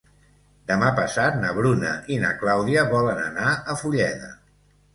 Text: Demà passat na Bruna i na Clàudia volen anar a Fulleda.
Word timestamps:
Demà 0.71 0.87
passat 0.99 1.37
na 1.43 1.51
Bruna 1.59 1.93
i 2.15 2.19
na 2.25 2.33
Clàudia 2.41 2.89
volen 2.97 3.23
anar 3.29 3.55
a 3.75 3.79
Fulleda. 3.85 4.35